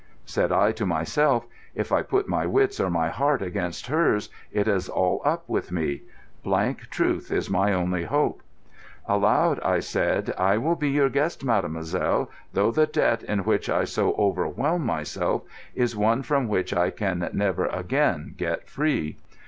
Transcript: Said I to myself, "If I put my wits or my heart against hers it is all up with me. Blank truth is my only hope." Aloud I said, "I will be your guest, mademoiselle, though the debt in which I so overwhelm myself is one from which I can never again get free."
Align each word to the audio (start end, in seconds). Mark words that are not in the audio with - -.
Said 0.25 0.51
I 0.51 0.71
to 0.71 0.85
myself, 0.87 1.45
"If 1.75 1.91
I 1.91 2.01
put 2.01 2.27
my 2.27 2.47
wits 2.47 2.79
or 2.79 2.89
my 2.89 3.09
heart 3.09 3.43
against 3.43 3.85
hers 3.85 4.29
it 4.51 4.67
is 4.67 4.89
all 4.89 5.21
up 5.23 5.47
with 5.47 5.71
me. 5.71 6.01
Blank 6.43 6.89
truth 6.89 7.31
is 7.31 7.51
my 7.51 7.71
only 7.71 8.05
hope." 8.05 8.41
Aloud 9.07 9.59
I 9.59 9.79
said, 9.79 10.33
"I 10.39 10.57
will 10.57 10.73
be 10.75 10.89
your 10.89 11.09
guest, 11.09 11.45
mademoiselle, 11.45 12.31
though 12.51 12.71
the 12.71 12.87
debt 12.87 13.21
in 13.21 13.43
which 13.43 13.69
I 13.69 13.83
so 13.83 14.15
overwhelm 14.15 14.87
myself 14.87 15.43
is 15.75 15.95
one 15.95 16.23
from 16.23 16.47
which 16.47 16.73
I 16.73 16.89
can 16.89 17.29
never 17.31 17.67
again 17.67 18.33
get 18.35 18.67
free." 18.67 19.19